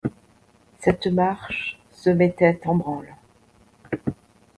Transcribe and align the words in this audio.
Cette 0.79 1.05
marche 1.05 1.79
se 1.91 2.09
mettait 2.09 2.59
en 2.65 2.73
branle. 2.73 3.15